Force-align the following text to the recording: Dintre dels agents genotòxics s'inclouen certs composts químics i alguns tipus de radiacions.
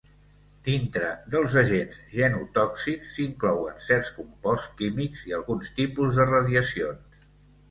Dintre 0.67 1.09
dels 1.33 1.57
agents 1.61 1.99
genotòxics 2.19 3.11
s'inclouen 3.17 3.77
certs 3.89 4.11
composts 4.17 4.73
químics 4.81 5.23
i 5.29 5.37
alguns 5.41 5.71
tipus 5.83 6.19
de 6.23 6.27
radiacions. 6.33 7.23